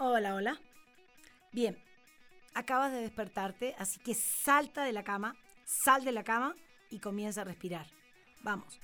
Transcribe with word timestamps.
Hola, 0.00 0.36
hola. 0.36 0.60
Bien, 1.50 1.76
acabas 2.54 2.92
de 2.92 3.00
despertarte, 3.00 3.74
así 3.80 3.98
que 3.98 4.14
salta 4.14 4.84
de 4.84 4.92
la 4.92 5.02
cama, 5.02 5.34
sal 5.64 6.04
de 6.04 6.12
la 6.12 6.22
cama 6.22 6.54
y 6.88 7.00
comienza 7.00 7.40
a 7.40 7.44
respirar. 7.44 7.88
Vamos, 8.44 8.78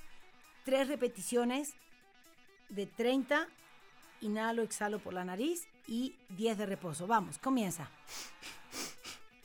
tres 0.65 0.89
repeticiones 0.89 1.73
de 2.67 2.85
30, 2.85 3.47
inhalo, 4.19 4.61
exhalo 4.61 4.99
por 4.99 5.13
la 5.13 5.23
nariz 5.23 5.69
y 5.87 6.17
10 6.31 6.57
de 6.57 6.65
reposo. 6.65 7.07
Vamos, 7.07 7.39
comienza. 7.39 7.89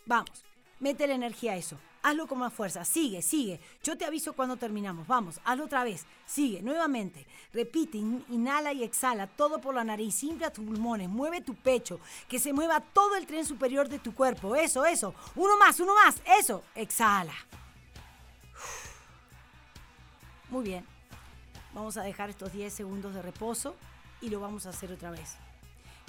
Vamos, 0.07 0.45
mete 0.81 1.07
la 1.07 1.15
energía 1.15 1.53
a 1.53 1.57
eso. 1.57 1.79
Hazlo 2.03 2.27
con 2.27 2.39
más 2.39 2.53
fuerza. 2.53 2.85
Sigue, 2.85 3.21
sigue. 3.21 3.61
Yo 3.83 3.97
te 3.97 4.07
aviso 4.07 4.33
cuando 4.33 4.57
terminamos. 4.57 5.07
Vamos, 5.07 5.39
hazlo 5.45 5.67
otra 5.67 5.85
vez. 5.85 6.07
Sigue, 6.27 6.63
nuevamente. 6.63 7.27
Repite, 7.53 7.99
inhala 7.99 8.73
y 8.73 8.83
exhala. 8.83 9.27
Todo 9.27 9.61
por 9.61 9.75
la 9.75 9.85
nariz. 9.85 10.23
Infla 10.25 10.51
tus 10.51 10.65
pulmones. 10.65 11.11
Mueve 11.11 11.43
tu 11.43 11.55
pecho. 11.55 12.01
Que 12.27 12.39
se 12.39 12.55
mueva 12.55 12.81
todo 12.81 13.17
el 13.17 13.27
tren 13.27 13.45
superior 13.45 13.89
de 13.89 13.99
tu 13.99 14.15
cuerpo. 14.15 14.57
Eso, 14.57 14.87
eso. 14.87 15.15
Uno 15.37 15.59
más, 15.59 15.79
uno 15.79 15.95
más. 15.95 16.17
Eso. 16.41 16.65
Exhala. 16.75 17.35
Muy 20.49 20.65
bien. 20.65 20.87
Vamos 21.75 21.97
a 21.99 22.03
dejar 22.03 22.31
estos 22.31 22.53
10 22.53 22.73
segundos 22.73 23.15
de 23.15 23.23
reposo 23.23 23.77
y 24.21 24.31
lo 24.31 24.41
vamos 24.41 24.67
a 24.67 24.71
hacer 24.71 24.91
otra 24.91 25.11
vez. 25.11 25.37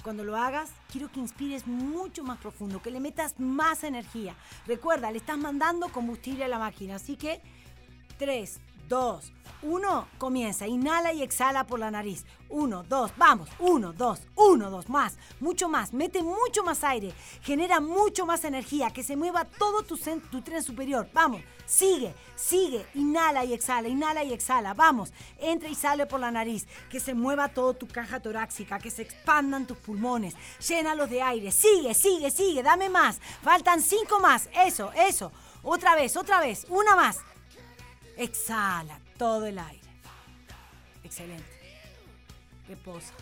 Cuando 0.02 0.24
lo 0.24 0.36
hagas, 0.36 0.70
quiero 0.90 1.10
que 1.12 1.20
inspires 1.20 1.66
mucho 1.66 2.24
más 2.24 2.38
profundo, 2.38 2.82
que 2.82 2.90
le 2.90 2.98
metas 2.98 3.38
más 3.38 3.84
energía. 3.84 4.34
Recuerda, 4.66 5.10
le 5.10 5.18
estás 5.18 5.38
mandando 5.38 5.88
combustible 5.88 6.44
a 6.44 6.48
la 6.48 6.58
máquina, 6.58 6.96
así 6.96 7.16
que 7.16 7.40
3, 8.18 8.60
2, 8.88 9.32
1, 9.62 10.08
comienza. 10.18 10.66
Inhala 10.66 11.12
y 11.12 11.22
exhala 11.22 11.64
por 11.64 11.78
la 11.78 11.90
nariz. 11.90 12.24
1, 12.48 12.82
2, 12.82 13.12
vamos. 13.16 13.48
1, 13.60 13.92
2, 13.92 14.20
1, 14.34 14.70
2, 14.70 14.88
más. 14.88 15.16
Mucho 15.40 15.68
más. 15.68 15.92
Mete 15.92 16.22
mucho 16.22 16.64
más 16.64 16.82
aire. 16.84 17.14
Genera 17.42 17.80
mucho 17.80 18.26
más 18.26 18.44
energía. 18.44 18.90
Que 18.90 19.02
se 19.02 19.16
mueva 19.16 19.44
todo 19.44 19.82
tu, 19.82 19.96
tu 19.96 20.42
tren 20.42 20.62
superior. 20.62 21.08
Vamos. 21.14 21.42
Sigue, 21.64 22.14
sigue. 22.34 22.84
Inhala 22.94 23.44
y 23.44 23.54
exhala. 23.54 23.88
Inhala 23.88 24.24
y 24.24 24.32
exhala. 24.32 24.74
Vamos. 24.74 25.12
Entra 25.38 25.68
y 25.68 25.74
sale 25.74 26.06
por 26.06 26.20
la 26.20 26.30
nariz. 26.30 26.66
Que 26.90 27.00
se 27.00 27.14
mueva 27.14 27.48
todo 27.48 27.74
tu 27.74 27.86
caja 27.86 28.20
torácica. 28.20 28.78
Que 28.80 28.90
se 28.90 29.02
expandan 29.02 29.66
tus 29.66 29.78
pulmones. 29.78 30.34
Llénalos 30.66 31.08
de 31.08 31.22
aire. 31.22 31.52
Sigue, 31.52 31.94
sigue, 31.94 32.30
sigue. 32.30 32.62
Dame 32.62 32.88
más. 32.88 33.20
Faltan 33.42 33.80
5 33.80 34.18
más. 34.20 34.48
Eso, 34.52 34.90
eso. 34.92 35.30
Otra 35.62 35.94
vez, 35.94 36.16
otra 36.16 36.40
vez. 36.40 36.66
Una 36.68 36.96
más. 36.96 37.20
Exhala 38.16 39.00
todo 39.16 39.46
el 39.46 39.58
aire. 39.58 39.80
Excelente. 41.04 41.44
Reposa. 42.68 43.14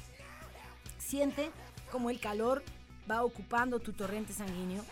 Siente 0.99 1.51
como 1.91 2.11
el 2.11 2.21
calor 2.21 2.63
va 3.11 3.25
ocupando 3.25 3.81
tu 3.81 3.93
torrente 3.93 4.33
sanguíneo. 4.33 4.85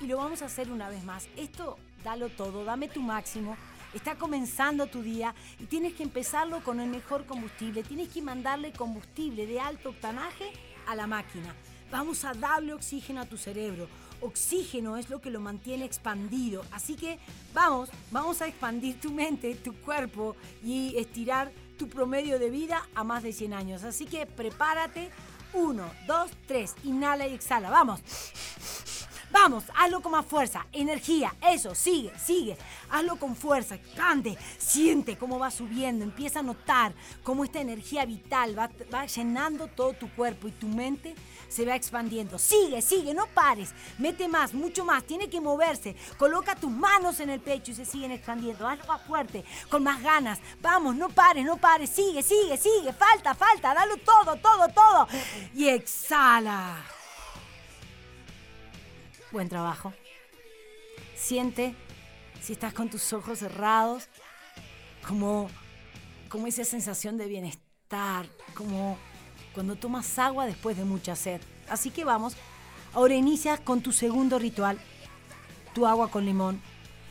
Y 0.00 0.06
lo 0.06 0.18
vamos 0.18 0.42
a 0.42 0.46
hacer 0.46 0.70
una 0.70 0.88
vez 0.88 1.04
más. 1.04 1.28
Esto, 1.36 1.76
dalo 2.04 2.28
todo, 2.28 2.64
dame 2.64 2.88
tu 2.88 3.00
máximo. 3.02 3.56
Está 3.94 4.16
comenzando 4.16 4.86
tu 4.86 5.02
día 5.02 5.34
y 5.58 5.64
tienes 5.64 5.94
que 5.94 6.02
empezarlo 6.02 6.62
con 6.62 6.78
el 6.80 6.88
mejor 6.88 7.24
combustible. 7.26 7.82
Tienes 7.82 8.08
que 8.08 8.22
mandarle 8.22 8.72
combustible 8.72 9.46
de 9.46 9.60
alto 9.60 9.90
octanaje 9.90 10.52
a 10.86 10.94
la 10.94 11.06
máquina. 11.06 11.54
Vamos 11.90 12.24
a 12.24 12.34
darle 12.34 12.74
oxígeno 12.74 13.22
a 13.22 13.26
tu 13.26 13.38
cerebro 13.38 13.88
oxígeno 14.20 14.96
es 14.96 15.10
lo 15.10 15.20
que 15.20 15.30
lo 15.30 15.40
mantiene 15.40 15.84
expandido. 15.84 16.64
Así 16.72 16.96
que 16.96 17.18
vamos, 17.54 17.90
vamos 18.10 18.42
a 18.42 18.48
expandir 18.48 19.00
tu 19.00 19.10
mente, 19.10 19.54
tu 19.54 19.74
cuerpo 19.74 20.36
y 20.62 20.96
estirar 20.96 21.52
tu 21.78 21.88
promedio 21.88 22.38
de 22.38 22.50
vida 22.50 22.88
a 22.94 23.04
más 23.04 23.22
de 23.22 23.32
100 23.32 23.54
años. 23.54 23.84
Así 23.84 24.06
que 24.06 24.26
prepárate. 24.26 25.10
Uno, 25.54 25.90
dos, 26.06 26.30
tres. 26.46 26.74
Inhala 26.84 27.26
y 27.26 27.34
exhala. 27.34 27.70
Vamos. 27.70 28.00
Vamos, 29.40 29.64
hazlo 29.76 30.02
con 30.02 30.12
más 30.12 30.26
fuerza, 30.26 30.66
energía, 30.72 31.32
eso, 31.40 31.72
sigue, 31.72 32.12
sigue. 32.18 32.56
Hazlo 32.90 33.16
con 33.16 33.36
fuerza, 33.36 33.78
cante, 33.96 34.36
siente 34.58 35.16
cómo 35.16 35.38
va 35.38 35.52
subiendo, 35.52 36.04
empieza 36.04 36.40
a 36.40 36.42
notar 36.42 36.92
cómo 37.22 37.44
esta 37.44 37.60
energía 37.60 38.04
vital 38.04 38.58
va, 38.58 38.68
va 38.92 39.06
llenando 39.06 39.68
todo 39.68 39.92
tu 39.92 40.10
cuerpo 40.10 40.48
y 40.48 40.52
tu 40.52 40.66
mente 40.66 41.14
se 41.48 41.64
va 41.64 41.76
expandiendo. 41.76 42.36
Sigue, 42.36 42.82
sigue, 42.82 43.14
no 43.14 43.26
pares. 43.28 43.74
Mete 43.98 44.26
más, 44.26 44.54
mucho 44.54 44.84
más. 44.84 45.04
Tiene 45.04 45.30
que 45.30 45.40
moverse. 45.40 45.94
Coloca 46.18 46.56
tus 46.56 46.72
manos 46.72 47.20
en 47.20 47.30
el 47.30 47.40
pecho 47.40 47.70
y 47.70 47.74
se 47.76 47.84
siguen 47.84 48.10
expandiendo. 48.10 48.66
Hazlo 48.66 48.86
más 48.86 49.02
fuerte, 49.02 49.44
con 49.70 49.84
más 49.84 50.02
ganas. 50.02 50.40
Vamos, 50.60 50.96
no 50.96 51.08
pares, 51.10 51.44
no 51.44 51.58
pares. 51.58 51.90
Sigue, 51.90 52.24
sigue, 52.24 52.56
sigue. 52.56 52.92
Falta, 52.92 53.36
falta. 53.36 53.72
Dalo 53.72 53.98
todo, 53.98 54.34
todo, 54.36 54.68
todo. 54.68 55.08
Y 55.54 55.68
exhala. 55.68 56.97
Buen 59.30 59.48
trabajo. 59.48 59.92
Siente 61.14 61.74
si 62.40 62.54
estás 62.54 62.72
con 62.72 62.88
tus 62.88 63.12
ojos 63.12 63.40
cerrados, 63.40 64.08
como, 65.06 65.50
como 66.30 66.46
esa 66.46 66.64
sensación 66.64 67.18
de 67.18 67.26
bienestar, 67.26 68.26
como 68.54 68.96
cuando 69.52 69.76
tomas 69.76 70.18
agua 70.18 70.46
después 70.46 70.78
de 70.78 70.84
mucha 70.84 71.14
sed. 71.14 71.42
Así 71.68 71.90
que 71.90 72.04
vamos, 72.04 72.36
ahora 72.94 73.14
inicias 73.14 73.60
con 73.60 73.82
tu 73.82 73.92
segundo 73.92 74.38
ritual, 74.38 74.78
tu 75.74 75.86
agua 75.86 76.10
con 76.10 76.24
limón. 76.24 76.62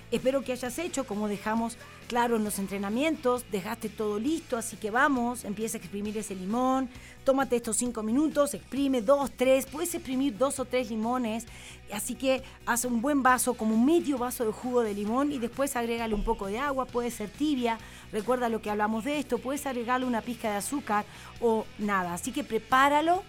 Espero 0.09 0.41
que 0.41 0.53
hayas 0.53 0.79
hecho 0.79 1.05
como 1.05 1.27
dejamos 1.27 1.77
claro 2.07 2.37
en 2.37 2.45
los 2.45 2.59
entrenamientos, 2.59 3.43
dejaste 3.51 3.89
todo 3.89 4.17
listo, 4.19 4.55
así 4.55 4.77
que 4.77 4.89
vamos, 4.89 5.43
empieza 5.43 5.77
a 5.77 5.81
exprimir 5.81 6.17
ese 6.17 6.33
limón, 6.33 6.89
tómate 7.25 7.57
estos 7.57 7.75
cinco 7.75 8.03
minutos, 8.03 8.53
exprime 8.53 9.01
dos, 9.01 9.29
tres, 9.35 9.65
puedes 9.65 9.93
exprimir 9.93 10.37
dos 10.37 10.59
o 10.59 10.65
tres 10.65 10.89
limones, 10.89 11.45
así 11.91 12.15
que 12.15 12.41
haz 12.65 12.85
un 12.85 13.01
buen 13.01 13.21
vaso, 13.21 13.55
como 13.55 13.75
un 13.75 13.85
medio 13.85 14.17
vaso 14.17 14.45
de 14.45 14.53
jugo 14.53 14.81
de 14.81 14.93
limón 14.93 15.33
y 15.33 15.39
después 15.39 15.75
agrégale 15.75 16.15
un 16.15 16.23
poco 16.23 16.47
de 16.47 16.59
agua, 16.59 16.85
puede 16.85 17.11
ser 17.11 17.29
tibia, 17.29 17.77
recuerda 18.13 18.47
lo 18.47 18.61
que 18.61 18.69
hablamos 18.69 19.03
de 19.03 19.19
esto, 19.19 19.39
puedes 19.39 19.65
agregarle 19.65 20.05
una 20.05 20.21
pizca 20.21 20.49
de 20.49 20.55
azúcar 20.55 21.03
o 21.41 21.65
nada, 21.77 22.13
así 22.13 22.31
que 22.31 22.45
prepáralo 22.45 23.23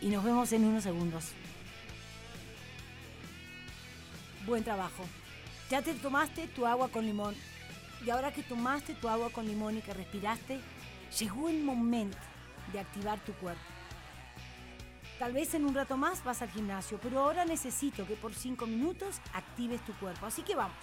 y 0.00 0.06
nos 0.06 0.22
vemos 0.22 0.52
en 0.52 0.64
unos 0.64 0.84
segundos. 0.84 1.24
Buen 4.46 4.62
trabajo. 4.62 5.02
Ya 5.70 5.82
te 5.82 5.94
tomaste 5.94 6.46
tu 6.48 6.66
agua 6.66 6.88
con 6.88 7.06
limón. 7.06 7.34
Y 8.04 8.10
ahora 8.10 8.32
que 8.32 8.42
tomaste 8.42 8.94
tu 8.94 9.08
agua 9.08 9.30
con 9.30 9.46
limón 9.46 9.78
y 9.78 9.80
que 9.80 9.94
respiraste, 9.94 10.60
llegó 11.18 11.48
el 11.48 11.62
momento 11.62 12.18
de 12.72 12.80
activar 12.80 13.18
tu 13.24 13.32
cuerpo. 13.34 13.62
Tal 15.18 15.32
vez 15.32 15.54
en 15.54 15.64
un 15.64 15.74
rato 15.74 15.96
más 15.96 16.22
vas 16.24 16.42
al 16.42 16.50
gimnasio, 16.50 16.98
pero 17.02 17.20
ahora 17.20 17.44
necesito 17.44 18.06
que 18.06 18.14
por 18.14 18.34
cinco 18.34 18.66
minutos 18.66 19.20
actives 19.32 19.84
tu 19.84 19.92
cuerpo. 19.94 20.26
Así 20.26 20.42
que 20.42 20.54
vamos, 20.54 20.76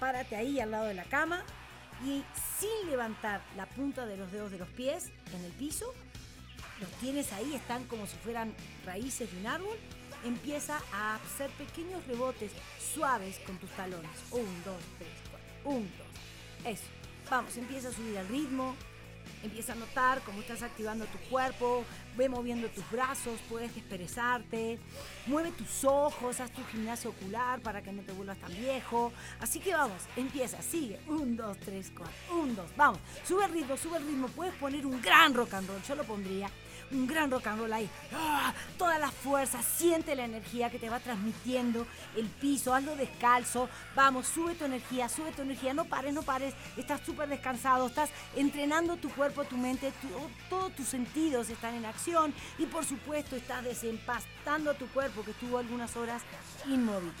párate 0.00 0.36
ahí 0.36 0.60
al 0.60 0.72
lado 0.72 0.86
de 0.86 0.94
la 0.94 1.04
cama 1.04 1.42
y 2.04 2.22
sin 2.58 2.90
levantar 2.90 3.40
la 3.56 3.66
punta 3.66 4.04
de 4.04 4.16
los 4.16 4.30
dedos 4.30 4.50
de 4.50 4.58
los 4.58 4.68
pies 4.68 5.10
en 5.34 5.44
el 5.44 5.52
piso, 5.52 5.94
los 6.80 6.90
tienes 7.00 7.32
ahí, 7.32 7.54
están 7.54 7.84
como 7.84 8.06
si 8.06 8.16
fueran 8.18 8.54
raíces 8.84 9.32
de 9.32 9.38
un 9.40 9.46
árbol, 9.46 9.76
empieza 10.24 10.80
a 10.92 11.16
hacer 11.16 11.50
pequeños 11.50 12.06
rebotes 12.06 12.52
suaves 12.94 13.38
con 13.46 13.56
tus 13.58 13.70
talones. 13.70 14.10
Un, 14.30 14.46
dos, 14.64 14.82
tres, 14.98 15.10
cuatro. 15.30 15.70
Un, 15.78 15.90
dos. 15.98 16.66
Eso. 16.72 16.84
Vamos, 17.30 17.56
empieza 17.56 17.88
a 17.88 17.92
subir 17.92 18.16
el 18.16 18.28
ritmo. 18.28 18.74
Empieza 19.42 19.72
a 19.72 19.76
notar 19.76 20.20
cómo 20.22 20.40
estás 20.40 20.62
activando 20.62 21.04
tu 21.06 21.18
cuerpo, 21.30 21.84
ve 22.16 22.28
moviendo 22.28 22.68
tus 22.68 22.88
brazos, 22.90 23.38
puedes 23.48 23.74
desperezarte, 23.74 24.78
mueve 25.26 25.52
tus 25.52 25.84
ojos, 25.84 26.40
haz 26.40 26.50
tu 26.50 26.64
gimnasio 26.66 27.10
ocular 27.10 27.60
para 27.60 27.82
que 27.82 27.92
no 27.92 28.02
te 28.02 28.12
vuelvas 28.12 28.38
tan 28.38 28.54
viejo. 28.56 29.12
Así 29.40 29.60
que 29.60 29.72
vamos, 29.72 30.02
empieza, 30.16 30.60
sigue. 30.62 30.98
Un, 31.06 31.36
dos, 31.36 31.56
tres, 31.58 31.92
cuatro. 31.96 32.14
Un, 32.32 32.56
dos, 32.56 32.70
vamos. 32.76 32.98
Sube 33.26 33.44
el 33.44 33.52
ritmo, 33.52 33.76
sube 33.76 33.98
el 33.98 34.06
ritmo. 34.06 34.28
Puedes 34.28 34.54
poner 34.54 34.84
un 34.84 35.00
gran 35.00 35.34
rock 35.34 35.54
and 35.54 35.68
roll, 35.68 35.82
yo 35.82 35.94
lo 35.94 36.04
pondría 36.04 36.50
un 36.90 37.06
gran 37.06 37.30
rock 37.30 37.46
and 37.46 37.60
roll 37.60 37.72
ahí. 37.72 37.88
¡Ah! 38.12 38.54
Toda 38.76 38.98
la 38.98 39.10
fuerza, 39.10 39.62
siente 39.62 40.14
la 40.14 40.24
energía 40.24 40.70
que 40.70 40.78
te 40.78 40.88
va 40.88 41.00
transmitiendo 41.00 41.86
el 42.16 42.26
piso, 42.26 42.74
hazlo 42.74 42.96
descalzo. 42.96 43.68
Vamos, 43.94 44.26
sube 44.26 44.54
tu 44.54 44.64
energía, 44.64 45.08
sube 45.08 45.32
tu 45.32 45.42
energía. 45.42 45.74
No 45.74 45.84
pares, 45.84 46.14
no 46.14 46.22
pares. 46.22 46.54
Estás 46.76 47.00
súper 47.04 47.28
descansado, 47.28 47.86
estás 47.86 48.10
entrenando 48.36 48.96
tu 48.96 49.10
cuerpo, 49.10 49.27
tu 49.46 49.56
mente, 49.56 49.92
todos 50.48 50.74
tus 50.74 50.86
sentidos 50.86 51.50
están 51.50 51.74
en 51.74 51.84
acción 51.84 52.34
y 52.58 52.66
por 52.66 52.84
supuesto 52.84 53.36
estás 53.36 53.64
desempastando 53.64 54.74
tu 54.74 54.86
cuerpo 54.88 55.22
que 55.24 55.32
estuvo 55.32 55.58
algunas 55.58 55.96
horas 55.96 56.22
inmóvil. 56.66 57.12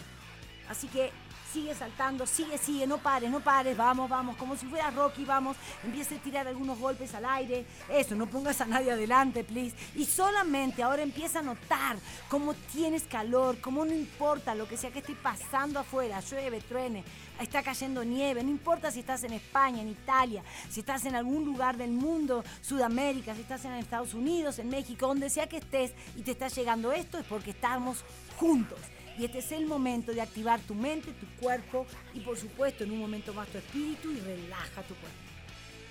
Así 0.68 0.88
que 0.88 1.12
sigue 1.52 1.74
saltando, 1.74 2.26
sigue, 2.26 2.58
sigue, 2.58 2.86
no 2.86 2.98
pares, 2.98 3.30
no 3.30 3.40
pares, 3.40 3.76
vamos, 3.76 4.08
vamos, 4.08 4.36
como 4.36 4.56
si 4.56 4.66
fuera 4.66 4.90
Rocky, 4.90 5.24
vamos, 5.24 5.56
empieza 5.82 6.14
a 6.14 6.18
tirar 6.18 6.46
algunos 6.46 6.78
golpes 6.78 7.14
al 7.14 7.24
aire, 7.24 7.64
eso, 7.88 8.14
no 8.14 8.26
pongas 8.26 8.60
a 8.60 8.66
nadie 8.66 8.92
adelante, 8.92 9.44
please. 9.44 9.74
Y 9.94 10.04
solamente 10.04 10.82
ahora 10.82 11.02
empieza 11.02 11.38
a 11.38 11.42
notar 11.42 11.96
cómo 12.28 12.54
tienes 12.72 13.04
calor, 13.04 13.60
cómo 13.60 13.84
no 13.84 13.92
importa 13.92 14.54
lo 14.54 14.68
que 14.68 14.76
sea 14.76 14.90
que 14.90 14.98
esté 14.98 15.14
pasando 15.14 15.78
afuera, 15.78 16.20
llueve, 16.20 16.60
truene, 16.60 17.04
está 17.40 17.62
cayendo 17.62 18.04
nieve, 18.04 18.42
no 18.42 18.50
importa 18.50 18.90
si 18.90 19.00
estás 19.00 19.24
en 19.24 19.32
España, 19.32 19.80
en 19.80 19.88
Italia, 19.88 20.42
si 20.68 20.80
estás 20.80 21.04
en 21.06 21.14
algún 21.14 21.44
lugar 21.44 21.76
del 21.76 21.90
mundo, 21.90 22.44
Sudamérica, 22.60 23.34
si 23.34 23.42
estás 23.42 23.64
en 23.64 23.72
Estados 23.74 24.14
Unidos, 24.14 24.58
en 24.58 24.68
México, 24.68 25.06
donde 25.06 25.30
sea 25.30 25.48
que 25.48 25.58
estés 25.58 25.92
y 26.16 26.22
te 26.22 26.32
está 26.32 26.48
llegando 26.48 26.92
esto, 26.92 27.18
es 27.18 27.24
porque 27.24 27.50
estamos 27.50 28.04
juntos. 28.36 28.78
Y 29.18 29.24
este 29.24 29.38
es 29.38 29.50
el 29.50 29.66
momento 29.66 30.12
de 30.12 30.20
activar 30.20 30.60
tu 30.60 30.74
mente, 30.74 31.10
tu 31.12 31.26
cuerpo 31.40 31.86
y 32.14 32.20
por 32.20 32.38
supuesto 32.38 32.84
en 32.84 32.92
un 32.92 33.00
momento 33.00 33.34
más 33.34 33.48
tu 33.48 33.58
espíritu 33.58 34.12
y 34.12 34.20
relaja 34.20 34.82
tu 34.82 34.94
cuerpo. 34.94 35.18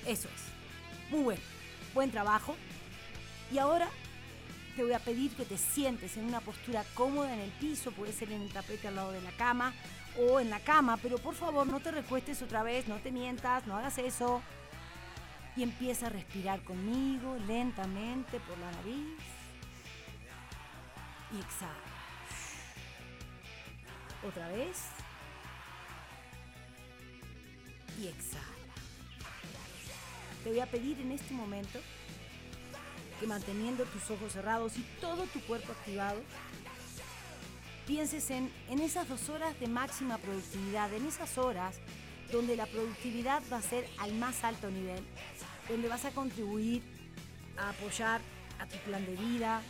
Eso 0.06 0.29
es. 0.29 1.12
Muy 1.12 1.24
bueno. 1.24 1.41
Buen 1.94 2.09
trabajo. 2.09 2.56
Y 3.51 3.57
ahora 3.57 3.89
te 4.77 4.83
voy 4.83 4.94
a 4.94 5.00
pedir 5.00 5.31
que 5.31 5.44
te 5.44 5.57
sientes 5.57 6.15
en 6.15 6.24
una 6.24 6.39
postura 6.39 6.85
cómoda 6.94 7.33
en 7.33 7.41
el 7.41 7.51
piso, 7.51 7.91
puede 7.91 8.13
ser 8.13 8.31
en 8.31 8.44
el 8.44 8.53
tapete 8.53 8.88
al 8.88 8.95
lado 8.95 9.12
de 9.12 9.21
la 9.21 9.31
cama 9.31 9.73
o 10.18 10.39
en 10.39 10.50
la 10.50 10.59
cama, 10.59 10.97
pero 10.97 11.18
por 11.18 11.35
favor 11.35 11.68
no 11.68 11.80
te 11.81 11.91
recuestes 11.91 12.41
otra 12.41 12.63
vez, 12.63 12.88
no 12.88 12.95
te 12.97 13.12
mientas, 13.12 13.68
no 13.68 13.75
hagas 13.75 13.97
eso. 13.97 14.41
Y 15.57 15.63
empieza 15.63 16.06
a 16.06 16.09
respirar 16.09 16.63
conmigo 16.63 17.35
lentamente 17.47 18.39
por 18.39 18.57
la 18.59 18.71
nariz. 18.71 19.18
Y 21.33 21.39
exhala. 21.39 21.96
Otra 24.25 24.47
vez. 24.49 24.77
Y 28.01 28.07
exhala. 28.07 28.43
Te 30.43 30.49
voy 30.49 30.59
a 30.59 30.65
pedir 30.65 30.99
en 31.01 31.11
este 31.11 31.33
momento 31.33 31.79
que 33.19 33.27
manteniendo 33.27 33.83
tus 33.85 34.09
ojos 34.11 34.33
cerrados 34.33 34.77
y 34.77 34.83
todo 35.01 35.25
tu 35.25 35.41
cuerpo 35.41 35.71
activado, 35.71 36.21
pienses 37.87 38.29
en, 38.29 38.51
en 38.69 38.79
esas 38.79 39.09
dos 39.09 39.29
horas 39.29 39.59
de 39.59 39.67
máxima 39.67 40.17
productividad, 40.19 40.93
en 40.93 41.05
esas 41.05 41.37
horas 41.37 41.79
donde 42.31 42.55
la 42.55 42.65
productividad 42.65 43.41
va 43.51 43.57
a 43.57 43.61
ser 43.61 43.87
al 43.97 44.13
más 44.13 44.43
alto 44.43 44.69
nivel, 44.69 45.03
donde 45.67 45.87
vas 45.87 46.05
a 46.05 46.11
contribuir 46.11 46.83
a 47.57 47.69
apoyar 47.69 48.21
a 48.59 48.67
tu 48.67 48.77
plan 48.79 49.05
de 49.05 49.15
vida, 49.15 49.61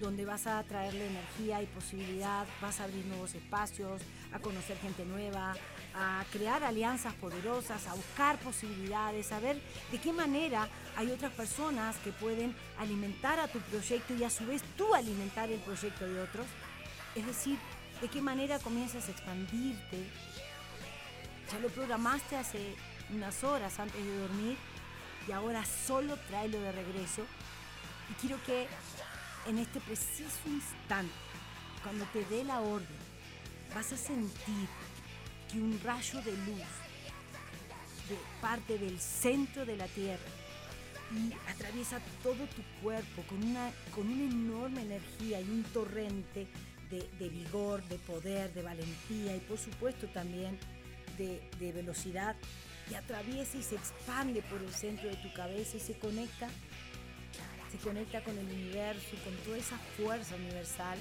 donde 0.00 0.24
vas 0.24 0.46
a 0.46 0.62
traerle 0.64 1.06
energía 1.06 1.62
y 1.62 1.66
posibilidad, 1.66 2.46
vas 2.60 2.80
a 2.80 2.84
abrir 2.84 3.04
nuevos 3.06 3.34
espacios, 3.34 4.02
a 4.32 4.38
conocer 4.38 4.76
gente 4.78 5.04
nueva, 5.04 5.54
a 5.94 6.24
crear 6.32 6.64
alianzas 6.64 7.14
poderosas, 7.14 7.86
a 7.86 7.94
buscar 7.94 8.38
posibilidades, 8.38 9.30
a 9.32 9.40
ver 9.40 9.60
de 9.92 9.98
qué 9.98 10.12
manera 10.12 10.68
hay 10.96 11.10
otras 11.10 11.32
personas 11.32 11.96
que 11.98 12.12
pueden 12.12 12.54
alimentar 12.78 13.38
a 13.38 13.48
tu 13.48 13.60
proyecto 13.60 14.14
y 14.14 14.24
a 14.24 14.30
su 14.30 14.44
vez 14.46 14.62
tú 14.76 14.94
alimentar 14.94 15.50
el 15.50 15.60
proyecto 15.60 16.06
de 16.06 16.20
otros. 16.20 16.46
Es 17.14 17.26
decir, 17.26 17.58
de 18.00 18.08
qué 18.08 18.20
manera 18.20 18.58
comienzas 18.58 19.08
a 19.08 19.12
expandirte. 19.12 20.04
Ya 21.52 21.58
lo 21.60 21.68
programaste 21.68 22.36
hace 22.36 22.74
unas 23.10 23.44
horas 23.44 23.78
antes 23.78 24.04
de 24.04 24.18
dormir 24.18 24.56
y 25.28 25.32
ahora 25.32 25.64
solo 25.64 26.16
tráelo 26.28 26.60
de 26.60 26.72
regreso. 26.72 27.22
Y 28.10 28.14
quiero 28.14 28.42
que 28.44 28.66
en 29.46 29.58
este 29.58 29.80
preciso 29.80 30.40
instante, 30.46 31.12
cuando 31.82 32.04
te 32.06 32.24
dé 32.26 32.44
la 32.44 32.60
orden, 32.60 32.86
vas 33.74 33.92
a 33.92 33.96
sentir 33.96 34.68
que 35.50 35.58
un 35.58 35.78
rayo 35.82 36.20
de 36.22 36.32
luz 36.32 36.68
de 38.08 38.18
parte 38.40 38.78
del 38.78 38.98
centro 39.00 39.64
de 39.64 39.76
la 39.76 39.86
Tierra 39.88 40.22
y 41.12 41.32
atraviesa 41.50 42.00
todo 42.22 42.46
tu 42.46 42.62
cuerpo 42.82 43.22
con 43.28 43.42
una, 43.42 43.70
con 43.94 44.08
una 44.08 44.24
enorme 44.24 44.82
energía 44.82 45.40
y 45.40 45.44
un 45.44 45.62
torrente 45.64 46.46
de, 46.90 47.08
de 47.18 47.28
vigor, 47.28 47.82
de 47.88 47.98
poder, 47.98 48.52
de 48.52 48.62
valentía 48.62 49.36
y 49.36 49.40
por 49.40 49.58
supuesto 49.58 50.06
también 50.08 50.58
de, 51.18 51.48
de 51.58 51.72
velocidad 51.72 52.36
y 52.90 52.94
atraviesa 52.94 53.56
y 53.56 53.62
se 53.62 53.76
expande 53.76 54.42
por 54.42 54.62
el 54.62 54.72
centro 54.72 55.08
de 55.08 55.16
tu 55.16 55.32
cabeza 55.32 55.76
y 55.76 55.80
se 55.80 55.98
conecta 55.98 56.48
se 57.74 57.80
conecta 57.80 58.22
con 58.22 58.38
el 58.38 58.46
universo, 58.46 59.16
con 59.24 59.34
toda 59.38 59.58
esa 59.58 59.76
fuerza 59.96 60.36
universal 60.36 60.96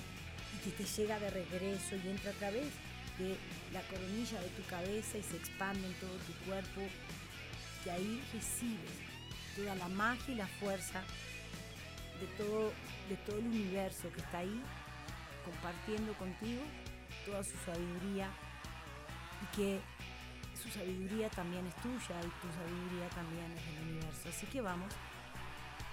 y 0.55 0.63
que 0.63 0.71
te 0.71 0.83
llega 0.83 1.19
de 1.19 1.29
regreso 1.29 1.95
y 1.95 2.09
entra 2.09 2.31
a 2.31 2.33
través 2.33 2.65
de 3.19 3.37
la 3.71 3.81
coronilla 3.81 4.41
de 4.41 4.49
tu 4.49 4.63
cabeza 4.63 5.19
y 5.19 5.21
se 5.21 5.37
expande 5.37 5.85
en 5.85 5.93
todo 5.95 6.15
tu 6.25 6.33
cuerpo. 6.45 6.81
Y 7.85 7.89
ahí 7.89 8.23
recibes 8.33 8.91
toda 9.55 9.75
la 9.75 9.87
magia 9.89 10.33
y 10.33 10.37
la 10.37 10.47
fuerza 10.47 11.03
de 12.19 12.43
todo, 12.43 12.73
de 13.07 13.17
todo 13.17 13.37
el 13.37 13.45
universo 13.45 14.11
que 14.11 14.21
está 14.21 14.39
ahí 14.39 14.61
compartiendo 15.45 16.13
contigo 16.13 16.63
toda 17.25 17.43
su 17.43 17.55
sabiduría 17.65 18.29
y 19.43 19.55
que 19.55 19.79
su 20.59 20.69
sabiduría 20.69 21.29
también 21.29 21.67
es 21.67 21.75
tuya 21.75 22.19
y 22.19 22.31
tu 22.41 22.47
sabiduría 22.51 23.09
también 23.09 23.51
es 23.51 23.65
del 23.65 23.89
universo. 23.89 24.29
Así 24.29 24.47
que 24.47 24.61
vamos, 24.61 24.91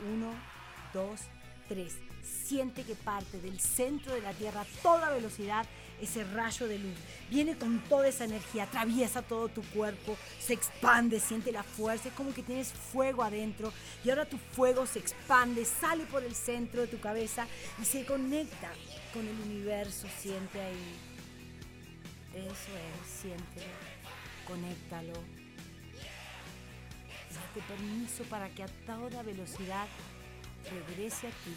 uno, 0.01 0.33
dos, 0.93 1.21
tres. 1.69 1.97
Siente 2.23 2.83
que 2.85 2.95
parte 2.95 3.41
del 3.41 3.61
centro 3.61 4.15
de 4.15 4.21
la 4.21 4.33
Tierra 4.33 4.63
a 4.63 4.83
toda 4.83 5.11
velocidad 5.11 5.67
ese 6.01 6.25
rayo 6.25 6.67
de 6.67 6.79
luz. 6.79 6.97
Viene 7.29 7.57
con 7.57 7.79
toda 7.81 8.09
esa 8.09 8.25
energía, 8.25 8.65
atraviesa 8.65 9.23
todo 9.23 9.49
tu 9.49 9.63
cuerpo, 9.63 10.17
se 10.41 10.55
expande, 10.55 11.21
siente 11.21 11.53
la 11.53 11.63
fuerza, 11.63 12.09
es 12.09 12.15
como 12.15 12.35
que 12.35 12.43
tienes 12.43 12.73
fuego 12.73 13.23
adentro 13.23 13.73
y 14.05 14.11
ahora 14.11 14.25
tu 14.25 14.39
fuego 14.39 14.87
se 14.87 14.99
expande, 14.99 15.65
sale 15.65 16.05
por 16.07 16.23
el 16.25 16.35
centro 16.35 16.83
de 16.83 16.87
tu 16.89 17.01
cabeza 17.01 17.47
y 17.81 17.85
se 17.85 18.05
conecta 18.05 18.71
con 19.13 19.27
el 19.27 19.39
universo, 19.41 20.07
siente 20.19 20.61
ahí. 20.61 20.97
Eso 22.35 22.47
es, 22.47 23.21
siéntelo, 23.21 23.67
conéctalo. 24.47 25.13
Date 27.31 27.63
permiso 27.69 28.25
para 28.25 28.49
que 28.51 28.63
a 28.63 28.69
toda 28.87 29.23
velocidad 29.23 29.87
regrese 30.69 31.29
a 31.29 31.31
ti 31.31 31.55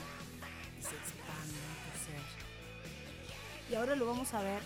y 0.80 0.82
se 0.82 0.96
expanda 0.96 1.44
en 1.44 1.92
tu 1.92 2.06
ser. 2.06 3.72
Y 3.72 3.76
ahora 3.76 3.96
lo 3.96 4.06
vamos 4.06 4.34
a 4.34 4.42
ver 4.42 4.62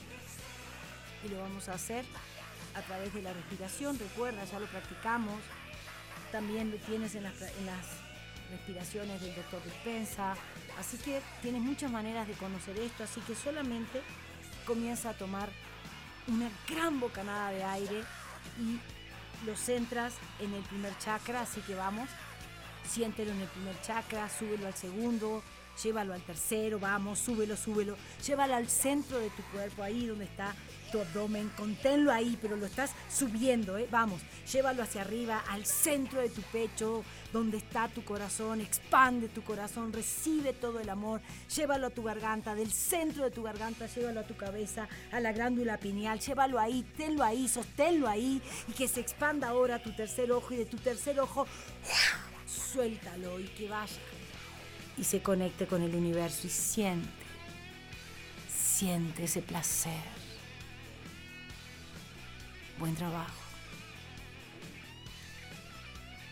y 1.24 1.30
lo 1.30 1.40
vamos 1.40 1.70
a 1.70 1.74
hacer 1.74 2.06
a 2.76 2.82
través 2.82 3.14
de 3.14 3.22
la 3.22 3.34
respiración. 3.34 3.98
Recuerda, 3.98 4.44
ya 4.46 4.60
lo 4.60 4.68
practicamos. 4.68 5.40
También 6.32 6.72
lo 6.72 6.78
tienes 6.78 7.16
en 7.16 7.24
las, 7.24 7.42
en 7.42 7.66
las 7.66 7.86
respiraciones 8.52 9.22
del 9.22 9.36
doctor 9.36 9.64
Dispensa. 9.64 10.36
Así 10.78 10.98
que 10.98 11.22
tienes 11.42 11.62
muchas 11.62 11.92
maneras 11.92 12.28
de 12.28 12.34
conocer 12.34 12.78
esto. 12.78 13.04
Así 13.04 13.22
que 13.22 13.36
solamente 13.36 14.02
comienza 14.66 15.12
a 15.12 15.14
tomar 15.14 15.50
una 16.28 16.50
gran 16.70 17.00
bocanada 17.00 17.52
de 17.52 17.64
aire 17.64 18.04
y 18.60 18.80
lo 19.46 19.56
centras 19.56 20.14
en 20.40 20.54
el 20.54 20.62
primer 20.64 20.98
chakra. 21.00 21.42
Así 21.42 21.62
que 21.62 21.76
vamos 21.76 22.10
siéntelo 22.88 23.32
en 23.32 23.42
el 23.42 23.48
primer 23.48 23.80
chakra, 23.82 24.30
súbelo 24.30 24.68
al 24.68 24.76
segundo, 24.76 25.44
llévalo 25.84 26.14
al 26.14 26.22
tercero, 26.22 26.80
vamos, 26.80 27.20
súbelo, 27.20 27.56
súbelo, 27.56 27.96
llévalo 28.26 28.56
al 28.56 28.68
centro 28.68 29.20
de 29.20 29.30
tu 29.30 29.44
cuerpo, 29.52 29.84
ahí 29.84 30.08
donde 30.08 30.26
está 30.26 30.56
tu 30.92 31.02
abdomen, 31.02 31.52
conténlo 31.58 32.12
ahí, 32.12 32.38
pero 32.42 32.56
lo 32.56 32.66
estás 32.66 32.92
subiendo, 33.10 33.78
¿eh? 33.78 33.88
vamos, 33.92 34.22
llévalo 34.52 34.84
hacia 34.84 35.02
arriba, 35.02 35.44
al 35.50 35.66
centro 35.66 36.22
de 36.22 36.30
tu 36.30 36.42
pecho, 36.44 37.04
donde 37.34 37.58
está 37.58 37.90
tu 37.90 38.06
corazón, 38.06 38.62
expande 38.62 39.28
tu 39.28 39.44
corazón, 39.44 39.92
recibe 39.92 40.54
todo 40.54 40.80
el 40.80 40.90
amor, 40.90 41.22
llévalo 41.54 41.88
a 41.88 41.90
tu 41.90 42.04
garganta, 42.04 42.56
del 42.56 42.72
centro 42.72 43.26
de 43.26 43.32
tu 43.32 43.44
garganta, 43.44 43.88
llévalo 43.88 44.22
a 44.22 44.28
tu 44.28 44.38
cabeza, 44.38 44.88
a 45.12 45.20
la 45.20 45.34
glándula 45.34 45.78
pineal, 45.78 46.20
llévalo 46.20 46.58
ahí, 46.58 46.84
tenlo 46.96 47.24
ahí, 47.24 47.50
sosténlo 47.50 48.08
ahí, 48.08 48.42
y 48.70 48.72
que 48.72 48.88
se 48.88 49.02
expanda 49.02 49.50
ahora 49.50 49.84
tu 49.84 49.94
tercer 49.94 50.32
ojo, 50.32 50.54
y 50.54 50.58
de 50.58 50.66
tu 50.66 50.78
tercer 50.78 51.20
ojo 51.20 51.46
suéltalo 52.72 53.40
y 53.40 53.46
que 53.46 53.70
vaya 53.70 54.02
y 54.98 55.04
se 55.04 55.22
conecte 55.22 55.68
con 55.68 55.82
el 55.82 55.96
universo 55.96 56.48
y 56.48 56.50
siente, 56.50 57.08
siente 58.50 59.26
ese 59.26 59.42
placer. 59.42 60.18
Buen 62.80 62.96
trabajo. 62.96 63.32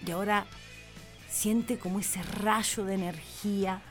Y 0.06 0.12
ahora 0.12 0.46
siente 1.30 1.77
como 1.77 2.00
ese 2.00 2.22
rayo 2.24 2.86
de 2.86 2.96
energía 2.96 3.82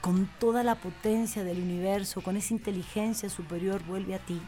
con 0.00 0.28
toda 0.38 0.62
la 0.64 0.76
potencia 0.76 1.44
del 1.44 1.58
universo, 1.58 2.22
con 2.22 2.36
esa 2.36 2.54
inteligencia 2.54 3.28
superior 3.28 3.84
vuelve 3.84 4.14
a 4.14 4.18
ti 4.18 4.40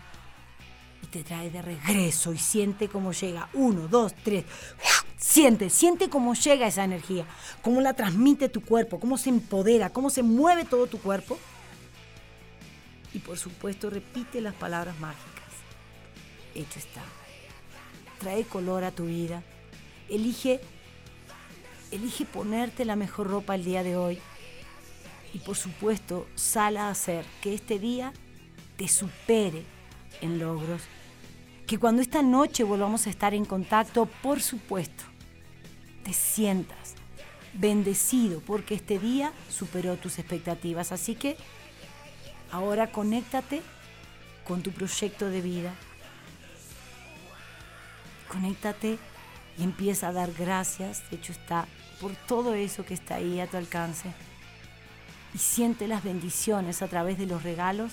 y 1.02 1.06
te 1.06 1.22
trae 1.22 1.50
de 1.50 1.62
regreso 1.62 2.32
y 2.32 2.38
siente 2.38 2.88
cómo 2.88 3.12
llega. 3.12 3.48
Uno, 3.52 3.88
dos, 3.88 4.14
tres. 4.24 4.44
Siente, 5.22 5.70
siente 5.70 6.10
cómo 6.10 6.34
llega 6.34 6.66
esa 6.66 6.82
energía, 6.82 7.24
cómo 7.62 7.80
la 7.80 7.94
transmite 7.94 8.48
tu 8.48 8.60
cuerpo, 8.60 8.98
cómo 8.98 9.16
se 9.16 9.28
empodera, 9.28 9.88
cómo 9.90 10.10
se 10.10 10.24
mueve 10.24 10.64
todo 10.64 10.88
tu 10.88 10.98
cuerpo. 10.98 11.38
Y 13.14 13.20
por 13.20 13.38
supuesto 13.38 13.88
repite 13.88 14.40
las 14.40 14.52
palabras 14.52 14.98
mágicas. 14.98 15.44
hecho 16.56 16.76
está. 16.76 17.02
Trae 18.18 18.42
color 18.42 18.82
a 18.82 18.90
tu 18.90 19.04
vida. 19.04 19.44
Elige, 20.08 20.60
elige 21.92 22.24
ponerte 22.24 22.84
la 22.84 22.96
mejor 22.96 23.28
ropa 23.28 23.54
el 23.54 23.64
día 23.64 23.84
de 23.84 23.96
hoy. 23.96 24.18
Y 25.32 25.38
por 25.38 25.56
supuesto, 25.56 26.26
sal 26.34 26.76
a 26.76 26.90
hacer 26.90 27.24
que 27.40 27.54
este 27.54 27.78
día 27.78 28.12
te 28.76 28.88
supere 28.88 29.62
en 30.20 30.40
logros. 30.40 30.82
Que 31.68 31.78
cuando 31.78 32.02
esta 32.02 32.22
noche 32.22 32.64
volvamos 32.64 33.06
a 33.06 33.10
estar 33.10 33.34
en 33.34 33.44
contacto, 33.44 34.06
por 34.20 34.42
supuesto, 34.42 35.11
te 36.04 36.12
sientas 36.12 36.94
bendecido 37.54 38.40
porque 38.40 38.74
este 38.74 38.98
día 38.98 39.32
superó 39.50 39.96
tus 39.96 40.18
expectativas. 40.18 40.92
Así 40.92 41.14
que 41.14 41.36
ahora 42.50 42.90
conéctate 42.90 43.62
con 44.46 44.62
tu 44.62 44.70
proyecto 44.72 45.28
de 45.28 45.40
vida. 45.40 45.74
Conéctate 48.28 48.98
y 49.58 49.62
empieza 49.62 50.08
a 50.08 50.12
dar 50.12 50.32
gracias, 50.32 51.08
de 51.10 51.16
hecho 51.16 51.32
está, 51.32 51.66
por 52.00 52.14
todo 52.26 52.54
eso 52.54 52.84
que 52.84 52.94
está 52.94 53.16
ahí 53.16 53.40
a 53.40 53.46
tu 53.46 53.58
alcance. 53.58 54.12
Y 55.34 55.38
siente 55.38 55.86
las 55.86 56.02
bendiciones 56.02 56.82
a 56.82 56.88
través 56.88 57.18
de 57.18 57.26
los 57.26 57.42
regalos 57.42 57.92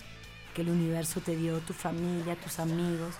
que 0.53 0.61
el 0.61 0.69
universo 0.69 1.21
te 1.21 1.35
dio, 1.35 1.59
tu 1.59 1.73
familia, 1.73 2.35
tus 2.35 2.59
amigos. 2.59 3.15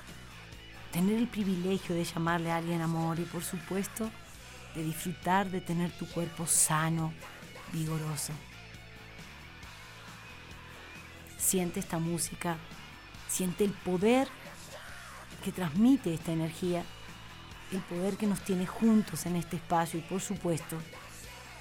Tener 0.92 1.18
el 1.18 1.28
privilegio 1.28 1.94
de 1.94 2.04
llamarle 2.04 2.52
a 2.52 2.58
alguien 2.58 2.82
amor 2.82 3.20
y 3.20 3.24
por 3.24 3.44
supuesto 3.44 4.10
de 4.76 4.84
disfrutar 4.84 5.50
de 5.50 5.62
tener 5.62 5.92
tu 5.92 6.08
cuerpo 6.08 6.46
sano, 6.46 7.14
vigoroso. 7.72 8.34
Siente 11.38 11.80
esta 11.80 12.00
música, 12.00 12.58
siente 13.28 13.64
el 13.64 13.72
poder 13.72 14.28
que 15.44 15.52
transmite 15.52 16.14
esta 16.14 16.32
energía, 16.32 16.84
el 17.72 17.80
poder 17.82 18.18
que 18.18 18.28
nos 18.28 18.42
tiene 18.42 18.66
juntos 18.66 19.26
en 19.26 19.36
este 19.36 19.56
espacio 19.56 20.00
y 20.00 20.04
por 20.04 20.22
supuesto, 20.22 20.78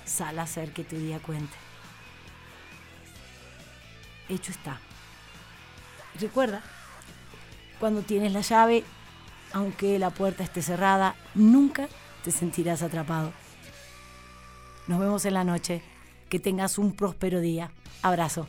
sal 0.05 0.39
a 0.39 0.43
hacer 0.43 0.73
que 0.73 0.85
tu 0.85 0.97
día 0.97 1.19
cuente. 1.21 1.57
Hecho 4.29 4.53
está. 4.53 4.79
Recuerda, 6.21 6.63
cuando 7.79 8.03
tienes 8.03 8.33
la 8.33 8.41
llave, 8.41 8.85
aunque 9.53 9.99
la 9.99 10.11
puerta 10.11 10.43
esté 10.43 10.63
cerrada, 10.63 11.15
nunca 11.35 11.89
te 12.29 12.33
sentirás 12.33 12.83
atrapado. 12.83 13.33
Nos 14.87 15.01
vemos 15.01 15.25
en 15.25 15.33
la 15.33 15.45
noche. 15.45 15.81
Que 16.29 16.39
tengas 16.39 16.77
un 16.77 16.93
próspero 16.93 17.41
día. 17.41 17.71
Abrazo. 18.03 18.47